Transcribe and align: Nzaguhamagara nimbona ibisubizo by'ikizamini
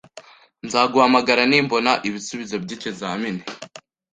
Nzaguhamagara 0.65 1.41
nimbona 1.49 1.91
ibisubizo 2.07 2.55
by'ikizamini 2.63 3.41